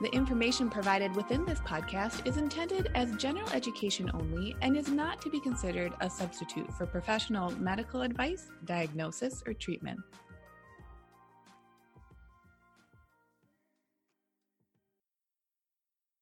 [0.00, 5.20] The information provided within this podcast is intended as general education only and is not
[5.22, 9.98] to be considered a substitute for professional medical advice, diagnosis, or treatment.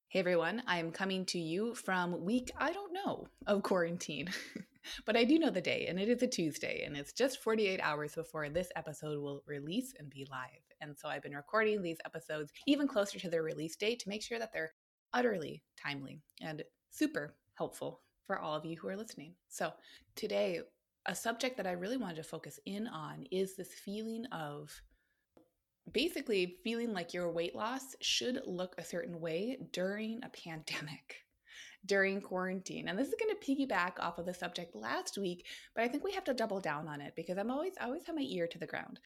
[0.08, 4.30] Hey everyone, I am coming to you from week, I don't know, of quarantine.
[5.04, 7.80] but I do know the day, and it is a Tuesday, and it's just 48
[7.82, 10.65] hours before this episode will release and be live.
[10.80, 14.22] And so I've been recording these episodes even closer to their release date to make
[14.22, 14.72] sure that they're
[15.12, 19.34] utterly timely and super helpful for all of you who are listening.
[19.48, 19.72] So
[20.14, 20.60] today,
[21.06, 24.72] a subject that I really wanted to focus in on is this feeling of
[25.92, 31.26] basically feeling like your weight loss should look a certain way during a pandemic
[31.86, 32.88] during quarantine.
[32.88, 36.04] And this is going to piggyback off of the subject last week, but I think
[36.04, 38.46] we have to double down on it because I'm always I always have my ear
[38.48, 38.98] to the ground.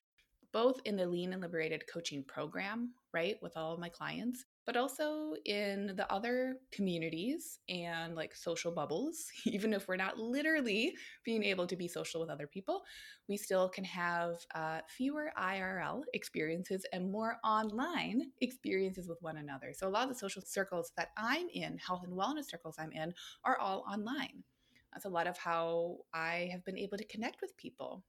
[0.52, 4.76] Both in the Lean and Liberated coaching program, right, with all of my clients, but
[4.76, 9.26] also in the other communities and like social bubbles.
[9.44, 12.82] Even if we're not literally being able to be social with other people,
[13.28, 19.72] we still can have uh, fewer IRL experiences and more online experiences with one another.
[19.72, 22.92] So, a lot of the social circles that I'm in, health and wellness circles I'm
[22.92, 23.14] in,
[23.44, 24.42] are all online.
[24.92, 28.02] That's a lot of how I have been able to connect with people.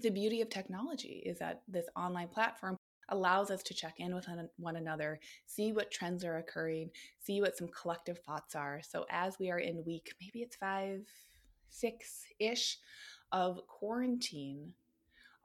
[0.00, 2.76] The beauty of technology is that this online platform
[3.10, 6.90] allows us to check in with one another, see what trends are occurring,
[7.20, 8.80] see what some collective thoughts are.
[8.82, 11.06] So, as we are in week, maybe it's five,
[11.68, 12.78] six ish
[13.32, 14.72] of quarantine,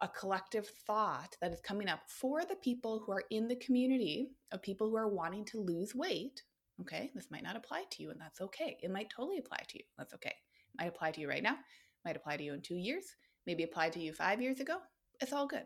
[0.01, 4.31] a collective thought that is coming up for the people who are in the community
[4.51, 6.43] of people who are wanting to lose weight.
[6.81, 8.77] Okay, this might not apply to you, and that's okay.
[8.81, 9.83] It might totally apply to you.
[9.97, 10.29] That's okay.
[10.29, 11.57] It might apply to you right now,
[12.05, 13.15] might apply to you in two years,
[13.45, 14.77] maybe applied to you five years ago.
[15.21, 15.65] It's all good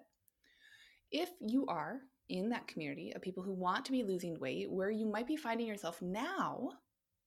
[1.13, 4.89] if you are in that community of people who want to be losing weight, where
[4.89, 6.71] you might be finding yourself now,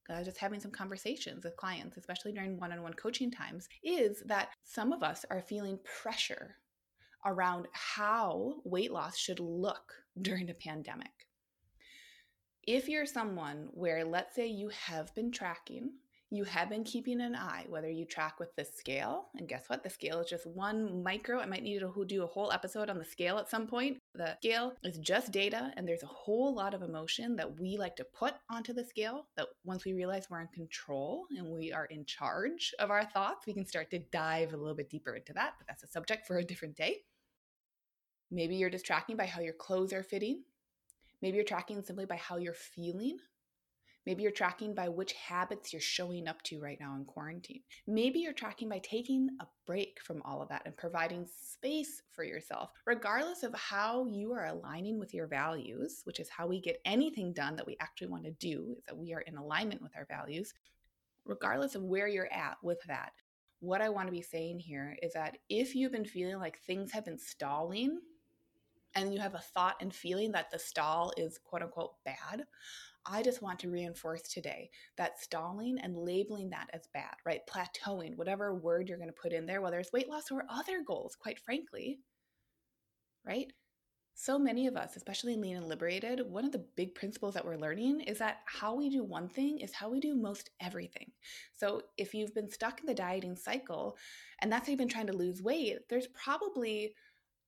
[0.09, 4.21] uh, just having some conversations with clients, especially during one on one coaching times, is
[4.25, 6.57] that some of us are feeling pressure
[7.25, 11.11] around how weight loss should look during a pandemic.
[12.63, 15.91] If you're someone where, let's say, you have been tracking
[16.29, 19.81] you have been keeping an eye, whether you track with the scale, and guess what?
[19.81, 21.39] The scale is just one micro.
[21.39, 23.99] I might need to do a whole episode on the scale at some point.
[24.13, 27.95] The scale is just data, and there's a whole lot of emotion that we like
[27.95, 29.27] to put onto the scale.
[29.37, 33.47] That once we realize we're in control and we are in charge of our thoughts,
[33.47, 36.27] we can start to dive a little bit deeper into that, but that's a subject
[36.27, 37.03] for a different day.
[38.29, 40.43] Maybe you're just tracking by how your clothes are fitting.
[41.21, 43.17] Maybe you're tracking simply by how you're feeling
[44.07, 47.59] Maybe you're tracking by which habits you're showing up to right now in quarantine.
[47.87, 52.23] Maybe you're tracking by taking a break from all of that and providing space for
[52.23, 56.79] yourself, regardless of how you are aligning with your values, which is how we get
[56.85, 59.91] anything done that we actually want to do, is that we are in alignment with
[59.97, 60.53] our values.
[61.25, 63.11] Regardless of where you're at with that,
[63.59, 66.93] what I want to be saying here is that if you've been feeling like things
[66.93, 67.99] have been stalling,
[68.95, 72.45] and you have a thought and feeling that the stall is quote unquote bad,
[73.07, 77.41] I just want to reinforce today that stalling and labeling that as bad, right?
[77.49, 80.83] Plateauing, whatever word you're going to put in there, whether it's weight loss or other
[80.85, 81.99] goals, quite frankly,
[83.25, 83.47] right?
[84.19, 87.55] So many of us, especially Lean and Liberated, one of the big principles that we're
[87.55, 91.11] learning is that how we do one thing is how we do most everything.
[91.55, 93.95] So if you've been stuck in the dieting cycle
[94.41, 96.95] and that's how you've been trying to lose weight, there's probably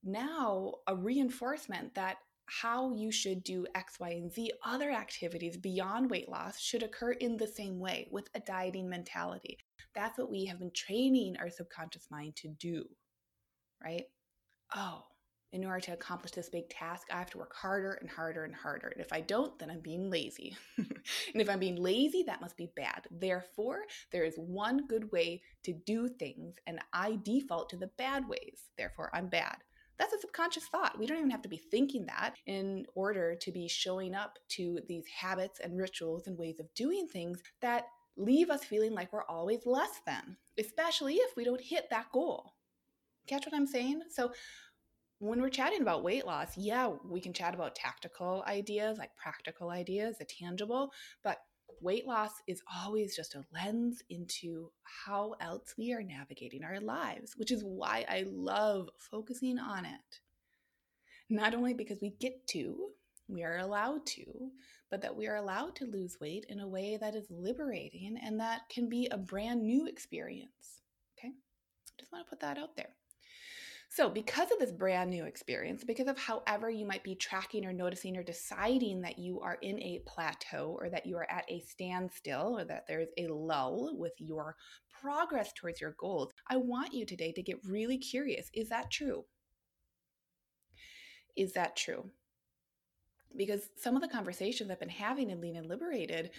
[0.04, 2.18] now a reinforcement that
[2.50, 7.12] how you should do X, Y, and Z other activities beyond weight loss should occur
[7.12, 9.58] in the same way with a dieting mentality.
[9.96, 12.86] That's what we have been training our subconscious mind to do,
[13.84, 14.06] right?
[14.76, 15.04] Oh,
[15.52, 18.54] in order to accomplish this big task, I have to work harder and harder and
[18.54, 18.90] harder.
[18.90, 20.56] And if I don't, then I'm being lazy.
[20.78, 20.92] and
[21.34, 23.08] if I'm being lazy, that must be bad.
[23.10, 23.80] Therefore,
[24.12, 28.66] there is one good way to do things, and I default to the bad ways.
[28.78, 29.58] Therefore, I'm bad.
[30.00, 30.98] That's a subconscious thought.
[30.98, 34.80] We don't even have to be thinking that in order to be showing up to
[34.88, 37.84] these habits and rituals and ways of doing things that
[38.18, 42.54] leave us feeling like we're always less than, especially if we don't hit that goal.
[43.28, 44.02] Catch what I'm saying?
[44.10, 44.32] So,
[45.22, 49.70] when we're chatting about weight loss, yeah, we can chat about tactical ideas, like practical
[49.70, 50.94] ideas, the tangible,
[51.26, 51.40] but
[51.82, 57.34] weight loss is always just a lens into how else we are navigating our lives,
[57.38, 60.20] which is why I love focusing on it.
[61.30, 62.90] Not only because we get to,
[63.28, 64.26] we are allowed to,
[64.90, 68.40] but that we are allowed to lose weight in a way that is liberating and
[68.40, 70.82] that can be a brand new experience.
[71.18, 71.34] Okay?
[72.00, 72.96] Just want to put that out there.
[73.92, 77.74] So, because of this brand new experience, because of however you might be tracking or
[77.74, 81.60] noticing or deciding that you are in a plateau or that you are at a
[81.62, 84.56] standstill or that there's a lull with your
[85.02, 88.52] progress towards your goals, I want you today to get really curious.
[88.54, 89.26] Is that true?
[91.36, 92.12] Is that true?
[93.36, 96.30] Because some of the conversations I've been having in Lean and Liberated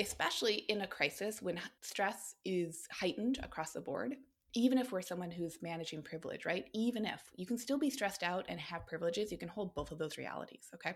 [0.00, 4.14] especially in a crisis when stress is heightened across the board,
[4.54, 6.66] even if we're someone who's managing privilege, right?
[6.74, 9.90] Even if you can still be stressed out and have privileges, you can hold both
[9.92, 10.94] of those realities, okay?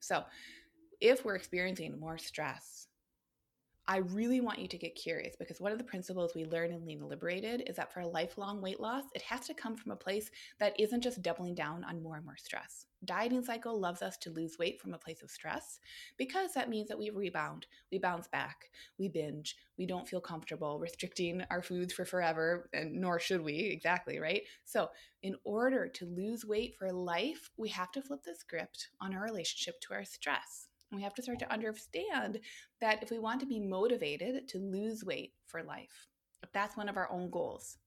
[0.00, 0.24] So,
[1.00, 2.88] if we're experiencing more stress,
[3.88, 6.86] I really want you to get curious because one of the principles we learn in
[6.86, 9.96] Lean Liberated is that for a lifelong weight loss, it has to come from a
[9.96, 10.30] place
[10.60, 12.86] that isn't just doubling down on more and more stress.
[13.04, 15.80] Dieting cycle loves us to lose weight from a place of stress
[16.18, 20.78] because that means that we rebound, we bounce back, we binge, we don't feel comfortable
[20.78, 24.42] restricting our foods for forever, and nor should we, exactly, right?
[24.64, 24.90] So,
[25.22, 29.22] in order to lose weight for life, we have to flip the script on our
[29.22, 30.69] relationship to our stress.
[30.92, 32.40] We have to start to understand
[32.80, 36.08] that if we want to be motivated to lose weight for life,
[36.42, 37.78] if that's one of our own goals,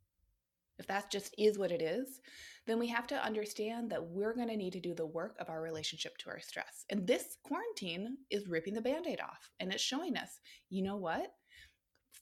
[0.79, 2.19] if that just is what it is,
[2.65, 5.50] then we have to understand that we're going to need to do the work of
[5.50, 6.85] our relationship to our stress.
[6.89, 10.39] And this quarantine is ripping the band aid off and it's showing us,
[10.69, 11.33] you know what?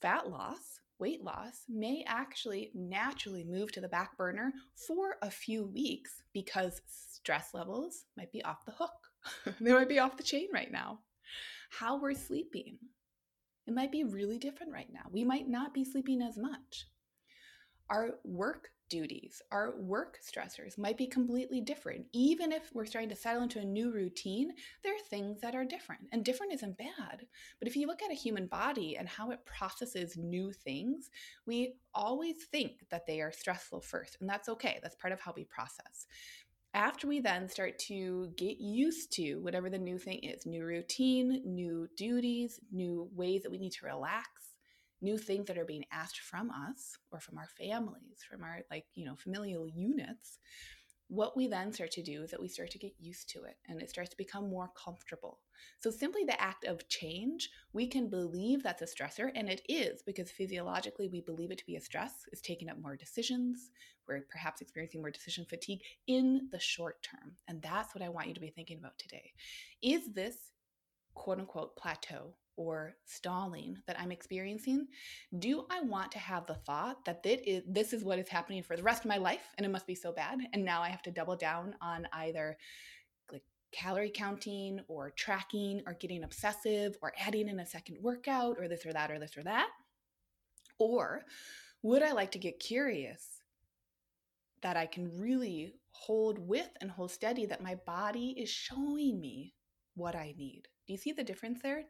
[0.01, 4.51] Fat loss, weight loss may actually naturally move to the back burner
[4.87, 9.10] for a few weeks because stress levels might be off the hook.
[9.59, 10.99] they might be off the chain right now.
[11.69, 12.77] How we're sleeping.
[13.67, 15.03] It might be really different right now.
[15.11, 16.87] We might not be sleeping as much.
[17.89, 22.05] Our work duties, our work stressors might be completely different.
[22.11, 24.51] Even if we're starting to settle into a new routine,
[24.83, 27.25] there are things that are different, and different isn't bad.
[27.59, 31.09] But if you look at a human body and how it processes new things,
[31.45, 34.79] we always think that they are stressful first, and that's okay.
[34.83, 36.05] That's part of how we process
[36.73, 41.41] after we then start to get used to whatever the new thing is new routine,
[41.45, 44.29] new duties, new ways that we need to relax,
[45.01, 48.85] new things that are being asked from us or from our families, from our like,
[48.93, 50.39] you know, familial units
[51.11, 53.57] what we then start to do is that we start to get used to it
[53.67, 55.39] and it starts to become more comfortable.
[55.81, 60.01] So, simply the act of change, we can believe that's a stressor, and it is
[60.03, 63.71] because physiologically we believe it to be a stress, is taking up more decisions.
[64.07, 67.33] We're perhaps experiencing more decision fatigue in the short term.
[67.49, 69.33] And that's what I want you to be thinking about today.
[69.81, 70.37] Is this
[71.13, 74.87] quote unquote plateau or stalling that I'm experiencing,
[75.39, 78.83] do I want to have the thought that this is what is happening for the
[78.83, 80.39] rest of my life and it must be so bad?
[80.53, 82.57] And now I have to double down on either
[83.31, 88.67] like calorie counting or tracking or getting obsessive or adding in a second workout or
[88.67, 89.69] this or that or this or that?
[90.77, 91.23] Or
[91.83, 93.41] would I like to get curious
[94.61, 99.53] that I can really hold with and hold steady that my body is showing me
[99.95, 100.67] what I need?
[100.87, 101.83] Do you see the difference there?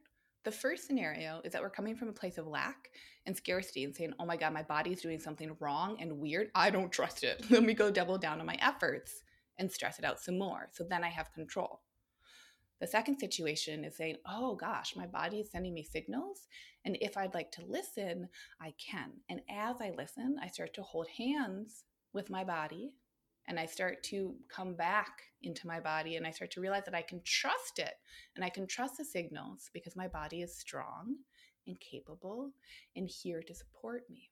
[0.43, 2.89] The first scenario is that we're coming from a place of lack
[3.27, 6.49] and scarcity and saying, oh my God, my body's doing something wrong and weird.
[6.55, 7.45] I don't trust it.
[7.51, 9.23] Let me go double down on my efforts
[9.59, 10.69] and stress it out some more.
[10.71, 11.81] So then I have control.
[12.79, 16.47] The second situation is saying, oh gosh, my body is sending me signals.
[16.83, 18.27] And if I'd like to listen,
[18.59, 19.11] I can.
[19.29, 21.83] And as I listen, I start to hold hands
[22.13, 22.93] with my body
[23.47, 26.95] and I start to come back into my body and I start to realize that
[26.95, 27.93] I can trust it
[28.35, 31.15] and I can trust the signals because my body is strong
[31.67, 32.51] and capable
[32.95, 34.29] and here to support me.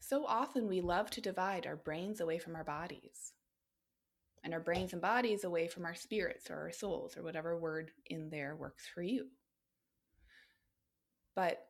[0.00, 3.32] So often we love to divide our brains away from our bodies
[4.42, 7.90] and our brains and bodies away from our spirits or our souls or whatever word
[8.06, 9.28] in there works for you.
[11.34, 11.66] But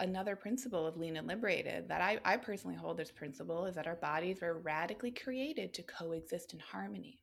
[0.00, 3.86] another principle of Lean and Liberated that I, I personally hold this principle is that
[3.86, 7.20] our bodies were radically created to coexist in harmony.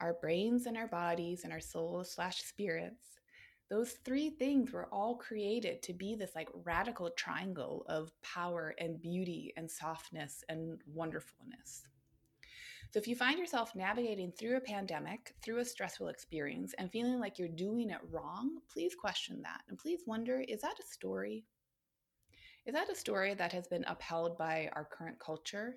[0.00, 3.20] Our brains and our bodies and our souls slash spirits,
[3.70, 9.00] those three things were all created to be this like radical triangle of power and
[9.00, 11.84] beauty and softness and wonderfulness.
[12.92, 17.18] So if you find yourself navigating through a pandemic, through a stressful experience, and feeling
[17.18, 19.62] like you're doing it wrong, please question that.
[19.70, 21.46] And please wonder is that a story?
[22.66, 25.76] Is that a story that has been upheld by our current culture?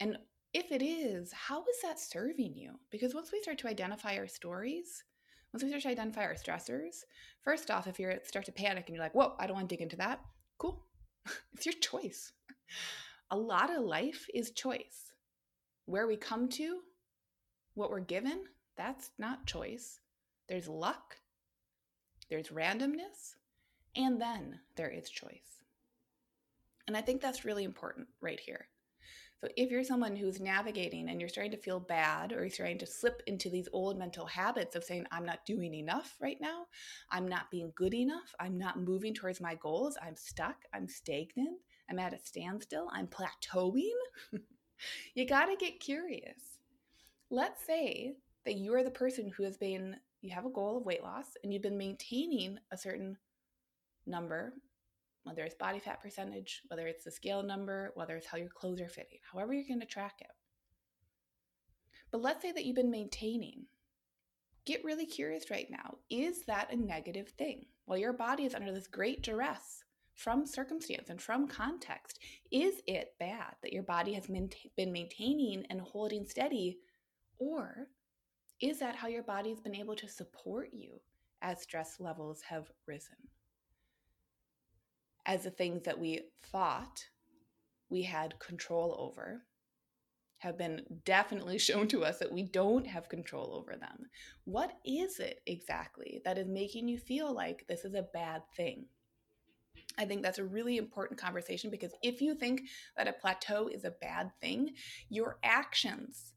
[0.00, 0.16] And
[0.54, 2.72] if it is, how is that serving you?
[2.90, 5.04] Because once we start to identify our stories,
[5.52, 7.04] once we start to identify our stressors,
[7.42, 9.74] first off, if you start to panic and you're like, whoa, I don't want to
[9.74, 10.20] dig into that,
[10.56, 10.86] cool.
[11.52, 12.32] it's your choice.
[13.30, 15.05] A lot of life is choice
[15.86, 16.80] where we come to,
[17.74, 18.44] what we're given,
[18.76, 20.00] that's not choice.
[20.48, 21.16] There's luck,
[22.28, 23.34] there's randomness,
[23.96, 25.62] and then there is choice.
[26.86, 28.68] And I think that's really important right here.
[29.40, 32.78] So if you're someone who's navigating and you're starting to feel bad or you're starting
[32.78, 36.66] to slip into these old mental habits of saying, I'm not doing enough right now,
[37.10, 41.58] I'm not being good enough, I'm not moving towards my goals, I'm stuck, I'm stagnant,
[41.90, 43.92] I'm at a standstill, I'm plateauing.
[45.14, 46.58] you got to get curious.
[47.30, 48.14] Let's say
[48.44, 51.26] that you are the person who has been, you have a goal of weight loss
[51.42, 53.16] and you've been maintaining a certain
[54.06, 54.54] number,
[55.24, 58.80] whether it's body fat percentage, whether it's the scale number, whether it's how your clothes
[58.80, 60.30] are fitting, however you're going to track it.
[62.12, 63.66] But let's say that you've been maintaining.
[64.64, 65.98] Get really curious right now.
[66.10, 67.66] Is that a negative thing?
[67.86, 69.84] Well, your body is under this great duress
[70.16, 72.18] from circumstance and from context.
[72.50, 76.78] Is it bad that your body has been maintaining and holding steady?
[77.38, 77.88] Or
[78.60, 81.00] is that how your body has been able to support you
[81.42, 83.16] as stress levels have risen?
[85.26, 87.04] As the things that we thought
[87.90, 89.42] we had control over
[90.38, 94.06] have been definitely shown to us that we don't have control over them.
[94.44, 98.86] What is it exactly that is making you feel like this is a bad thing?
[99.98, 102.62] I think that's a really important conversation because if you think
[102.96, 104.74] that a plateau is a bad thing,
[105.08, 106.34] your actions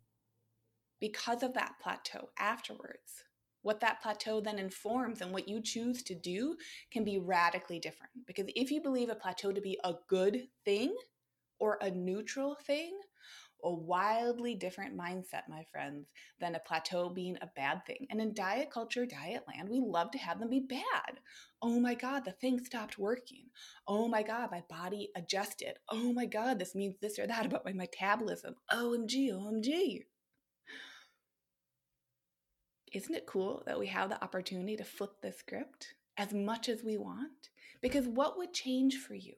[0.99, 3.23] because of that plateau afterwards,
[3.61, 6.55] what that plateau then informs and what you choose to do
[6.91, 8.11] can be radically different.
[8.25, 10.95] Because if you believe a plateau to be a good thing
[11.59, 12.97] or a neutral thing,
[13.63, 16.07] a wildly different mindset, my friends,
[16.39, 18.07] than a plateau being a bad thing.
[18.09, 21.19] And in diet culture, diet land, we love to have them be bad.
[21.61, 23.45] Oh my God, the thing stopped working.
[23.87, 25.77] Oh my God, my body adjusted.
[25.89, 28.55] Oh my God, this means this or that about my metabolism.
[28.71, 30.03] OMG, OMG.
[32.91, 36.83] Isn't it cool that we have the opportunity to flip the script as much as
[36.83, 37.49] we want?
[37.81, 39.35] Because what would change for you?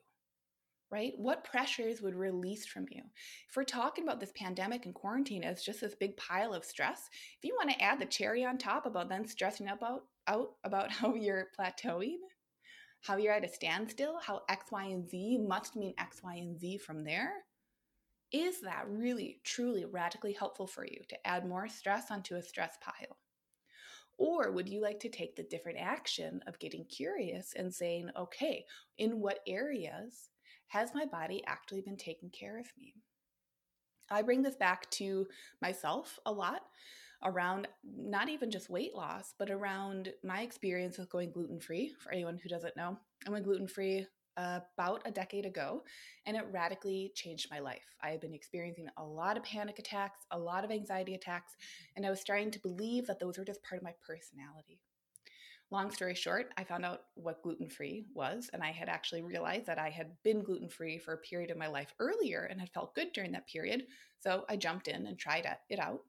[0.91, 1.13] Right?
[1.17, 3.01] What pressures would release from you?
[3.50, 7.10] If we're talking about this pandemic and quarantine as just this big pile of stress,
[7.38, 10.91] if you want to add the cherry on top about then stressing about out about
[10.91, 12.17] how you're plateauing,
[13.01, 16.60] how you're at a standstill, how X, Y, and Z must mean X, Y, and
[16.60, 17.31] Z from there,
[18.31, 22.77] is that really, truly radically helpful for you to add more stress onto a stress
[22.81, 23.17] pile?
[24.17, 28.65] Or would you like to take the different action of getting curious and saying, okay,
[28.98, 30.29] in what areas
[30.71, 32.93] has my body actually been taking care of me?
[34.09, 35.27] I bring this back to
[35.61, 36.61] myself a lot
[37.23, 41.93] around not even just weight loss, but around my experience with going gluten free.
[41.99, 42.97] For anyone who doesn't know,
[43.27, 45.83] I went gluten free about a decade ago,
[46.25, 47.83] and it radically changed my life.
[48.01, 51.57] I had been experiencing a lot of panic attacks, a lot of anxiety attacks,
[51.95, 54.79] and I was starting to believe that those were just part of my personality.
[55.71, 59.67] Long story short, I found out what gluten free was, and I had actually realized
[59.67, 62.73] that I had been gluten free for a period of my life earlier and had
[62.73, 63.85] felt good during that period.
[64.19, 66.01] So I jumped in and tried it out.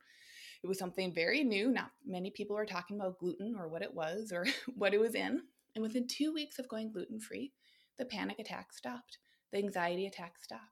[0.64, 1.70] It was something very new.
[1.70, 5.14] Not many people were talking about gluten or what it was or what it was
[5.14, 5.42] in.
[5.76, 7.52] And within two weeks of going gluten free,
[7.98, 9.18] the panic attack stopped,
[9.52, 10.71] the anxiety attack stopped.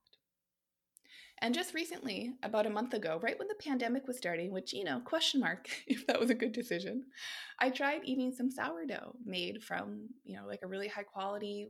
[1.42, 4.84] And just recently, about a month ago, right when the pandemic was starting, which, you
[4.84, 7.04] know, question mark if that was a good decision,
[7.58, 11.68] I tried eating some sourdough made from, you know, like a really high quality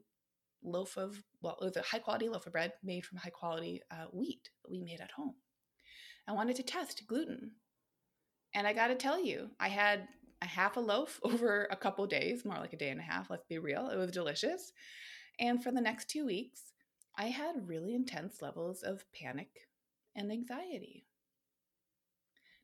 [0.62, 3.80] loaf of, well, it was a high quality loaf of bread made from high quality
[3.90, 5.34] uh, wheat that we made at home.
[6.26, 7.52] I wanted to test gluten.
[8.54, 10.08] And I got to tell you, I had
[10.42, 13.30] a half a loaf over a couple days, more like a day and a half,
[13.30, 13.88] let's be real.
[13.88, 14.72] It was delicious.
[15.38, 16.69] And for the next two weeks,
[17.20, 19.68] I had really intense levels of panic
[20.16, 21.04] and anxiety.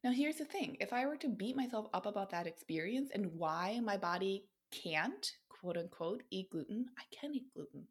[0.03, 3.35] Now, here's the thing if I were to beat myself up about that experience and
[3.35, 7.87] why my body can't quote unquote eat gluten, I can eat gluten.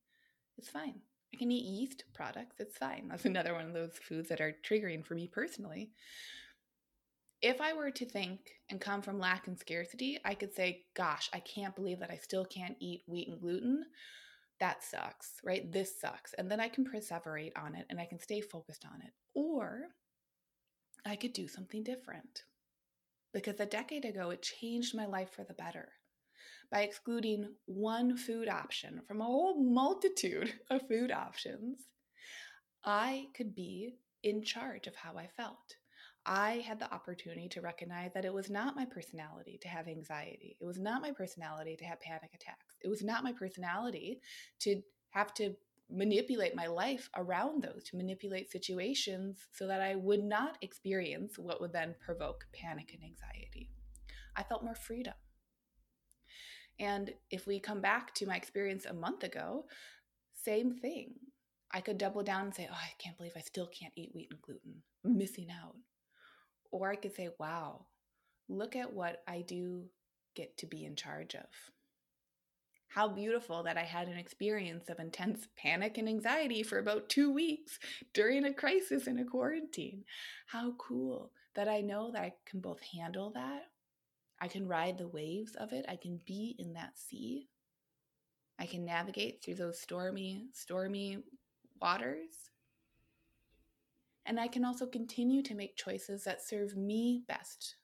[0.57, 0.95] It's fine.
[1.35, 2.55] I can eat yeast products.
[2.57, 3.09] It's fine.
[3.09, 5.91] That's another one of those foods that are triggering for me personally.
[7.43, 8.39] If I were to think
[8.71, 12.17] and come from lack and scarcity, I could say, gosh, I can't believe that I
[12.17, 13.85] still can't eat wheat and gluten.
[14.59, 15.69] That sucks, right?
[15.71, 16.33] This sucks.
[16.33, 19.11] And then I can perseverate on it and I can stay focused on it.
[19.33, 19.87] Or
[21.05, 22.43] I could do something different.
[23.33, 25.89] Because a decade ago, it changed my life for the better
[26.71, 31.87] by excluding one food option from a whole multitude of food options,
[32.83, 35.75] I could be in charge of how I felt.
[36.25, 40.57] I had the opportunity to recognize that it was not my personality to have anxiety.
[40.59, 42.64] It was not my personality to have panic attacks.
[42.81, 44.21] It was not my personality
[44.59, 45.55] to have to
[45.89, 51.61] manipulate my life around those, to manipulate situations so that I would not experience what
[51.61, 53.69] would then provoke panic and anxiety.
[54.35, 55.13] I felt more freedom.
[56.79, 59.65] And if we come back to my experience a month ago,
[60.33, 61.13] same thing.
[61.71, 64.29] I could double down and say, oh, I can't believe I still can't eat wheat
[64.31, 64.81] and gluten.
[65.05, 65.75] I'm missing out.
[66.71, 67.85] Or I could say, wow,
[68.49, 69.85] look at what I do
[70.35, 71.45] get to be in charge of.
[72.95, 77.29] How beautiful that I had an experience of intense panic and anxiety for about two
[77.29, 77.77] weeks
[78.13, 80.05] during a crisis in a quarantine.
[80.47, 83.67] How cool that I know that I can both handle that
[84.39, 85.85] I can ride the waves of it.
[85.87, 87.49] I can be in that sea.
[88.59, 91.19] I can navigate through those stormy, stormy
[91.81, 92.51] waters.
[94.25, 97.75] And I can also continue to make choices that serve me best.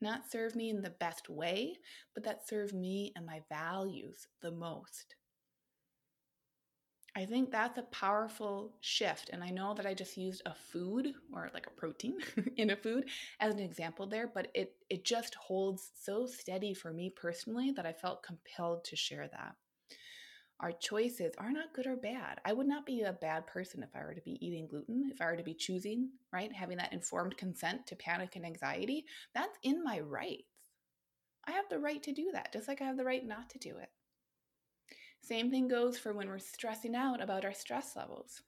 [0.00, 1.76] Not serve me in the best way,
[2.14, 5.14] but that serve me and my values the most.
[7.16, 9.30] I think that's a powerful shift.
[9.32, 12.18] And I know that I just used a food or like a protein
[12.56, 13.08] in a food
[13.40, 17.84] as an example there, but it, it just holds so steady for me personally that
[17.84, 19.56] I felt compelled to share that.
[20.60, 22.38] Our choices are not good or bad.
[22.44, 25.20] I would not be a bad person if I were to be eating gluten, if
[25.22, 26.52] I were to be choosing, right?
[26.52, 29.06] Having that informed consent to panic and anxiety.
[29.34, 30.44] That's in my rights.
[31.46, 33.58] I have the right to do that, just like I have the right not to
[33.58, 33.88] do it.
[35.22, 38.42] Same thing goes for when we're stressing out about our stress levels.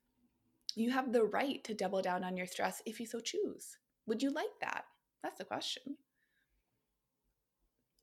[0.74, 3.78] You have the right to double down on your stress if you so choose.
[4.06, 4.84] Would you like that?
[5.22, 5.96] That's the question.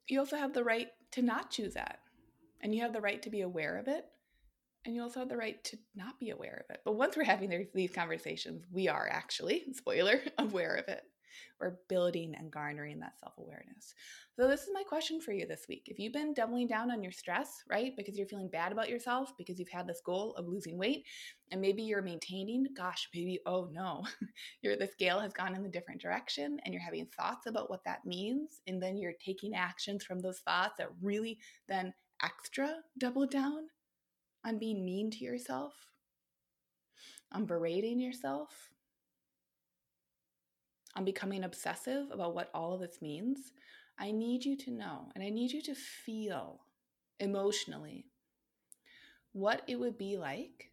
[0.07, 1.99] You also have the right to not choose that.
[2.61, 4.05] And you have the right to be aware of it.
[4.85, 6.81] And you also have the right to not be aware of it.
[6.85, 11.03] But once we're having these conversations, we are actually, spoiler, aware of it.
[11.59, 13.93] We're building and garnering that self awareness.
[14.35, 15.83] So, this is my question for you this week.
[15.87, 19.33] If you've been doubling down on your stress, right, because you're feeling bad about yourself,
[19.37, 21.05] because you've had this goal of losing weight,
[21.51, 24.05] and maybe you're maintaining, gosh, maybe, oh no,
[24.61, 27.83] your the scale has gone in a different direction, and you're having thoughts about what
[27.83, 31.93] that means, and then you're taking actions from those thoughts that really then
[32.23, 33.67] extra double down
[34.45, 35.73] on being mean to yourself,
[37.31, 38.69] on berating yourself,
[40.95, 43.51] on becoming obsessive about what all of this means,
[43.97, 46.61] I need you to know and I need you to feel
[47.19, 48.05] emotionally
[49.33, 50.71] what it would be like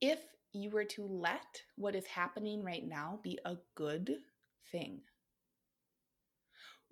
[0.00, 0.18] if
[0.52, 4.16] you were to let what is happening right now be a good
[4.70, 5.00] thing.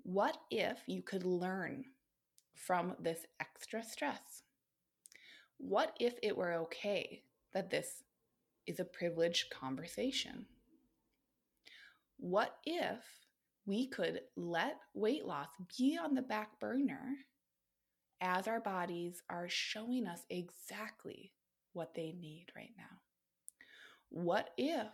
[0.02, 1.84] What if you could learn
[2.66, 4.42] from this extra stress?
[5.58, 8.02] What if it were okay that this
[8.66, 10.46] is a privileged conversation?
[12.18, 12.98] What if
[13.66, 17.14] we could let weight loss be on the back burner
[18.20, 21.32] as our bodies are showing us exactly
[21.72, 22.98] what they need right now?
[24.10, 24.88] What if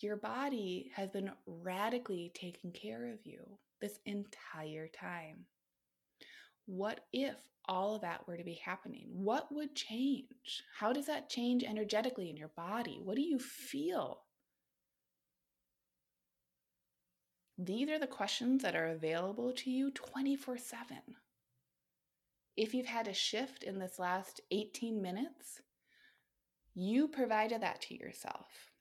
[0.00, 5.46] your body has been radically taking care of you this entire time?
[6.66, 9.06] What if all of that were to be happening?
[9.12, 10.62] What would change?
[10.78, 13.00] How does that change energetically in your body?
[13.02, 14.24] What do you feel
[17.56, 20.96] These are the questions that are available to you 24 7.
[22.56, 25.62] If you've had a shift in this last 18 minutes,
[26.74, 28.72] you provided that to yourself.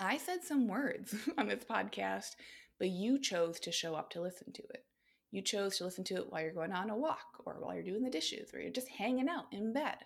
[0.00, 2.34] I said some words on this podcast,
[2.78, 4.84] but you chose to show up to listen to it.
[5.30, 7.84] You chose to listen to it while you're going on a walk or while you're
[7.84, 9.96] doing the dishes or you're just hanging out in bed,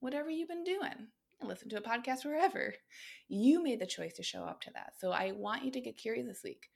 [0.00, 1.08] whatever you've been doing.
[1.40, 2.74] And listen to a podcast wherever.
[3.28, 4.94] You made the choice to show up to that.
[4.98, 6.68] So I want you to get curious this week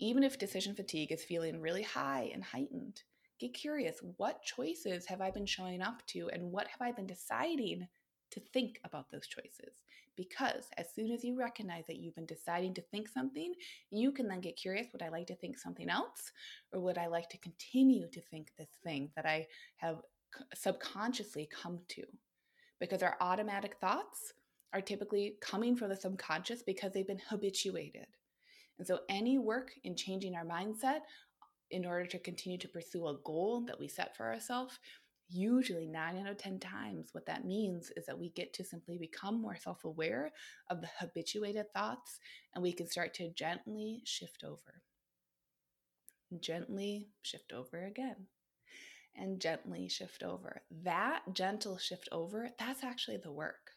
[0.00, 3.02] even if decision fatigue is feeling really high and heightened,
[3.38, 7.06] get curious what choices have I been showing up to and what have I been
[7.06, 7.86] deciding
[8.30, 9.84] to think about those choices?
[10.20, 13.54] Because as soon as you recognize that you've been deciding to think something,
[13.90, 16.30] you can then get curious would I like to think something else?
[16.74, 19.96] Or would I like to continue to think this thing that I have
[20.54, 22.02] subconsciously come to
[22.80, 24.34] because our automatic thoughts
[24.74, 28.06] are typically coming from the subconscious because they've been habituated.
[28.78, 31.00] And so, any work in changing our mindset
[31.70, 34.78] in order to continue to pursue a goal that we set for ourselves,
[35.30, 38.98] usually nine out of 10 times, what that means is that we get to simply
[38.98, 40.32] become more self aware
[40.68, 42.18] of the habituated thoughts
[42.54, 44.82] and we can start to gently shift over.
[46.40, 48.26] Gently shift over again
[49.16, 50.62] and gently shift over.
[50.84, 53.72] That gentle shift over, that's actually the work.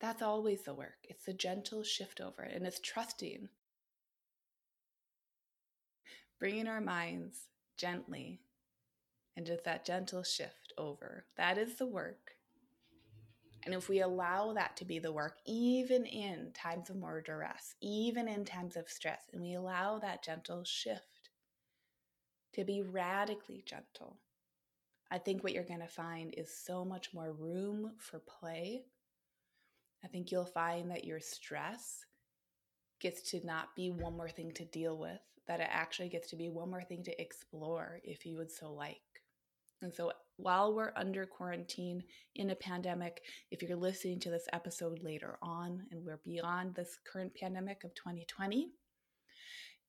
[0.00, 0.98] That's always the work.
[1.04, 3.48] It's the gentle shift over, and it's trusting.
[6.38, 7.38] Bringing our minds
[7.78, 8.40] gently
[9.36, 11.26] and just that gentle shift over.
[11.36, 12.32] That is the work.
[13.64, 17.74] And if we allow that to be the work, even in times of more duress,
[17.80, 21.30] even in times of stress, and we allow that gentle shift
[22.54, 24.18] to be radically gentle,
[25.10, 28.84] I think what you're going to find is so much more room for play
[30.04, 32.04] I think you'll find that your stress
[33.00, 36.36] gets to not be one more thing to deal with, that it actually gets to
[36.36, 39.00] be one more thing to explore if you would so like.
[39.82, 42.02] And so while we're under quarantine
[42.34, 46.98] in a pandemic, if you're listening to this episode later on and we're beyond this
[47.10, 48.70] current pandemic of 2020,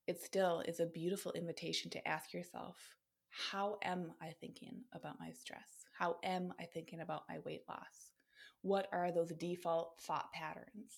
[0.06, 2.76] it still is a beautiful invitation to ask yourself
[3.50, 5.84] how am I thinking about my stress?
[5.98, 8.12] How am I thinking about my weight loss?
[8.62, 10.92] what are those default thought patterns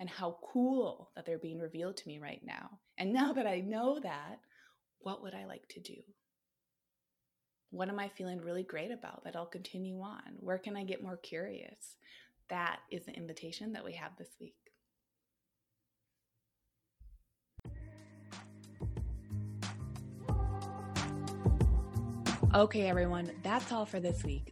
[0.00, 2.78] and how cool that they're being revealed to me right now.
[2.98, 4.40] And now that I know that,
[5.00, 5.96] what would I like to do?
[7.72, 10.20] What am I feeling really great about that I'll continue on?
[10.40, 11.96] Where can I get more curious?
[12.50, 14.54] That is the invitation that we have this week.
[22.54, 24.51] Okay, everyone, that's all for this week.